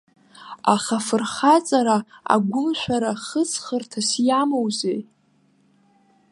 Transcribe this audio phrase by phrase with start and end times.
[0.73, 1.97] Аха афырхаҵара,
[2.33, 4.99] агәымшәара хыҵхырҭас иамоузеи?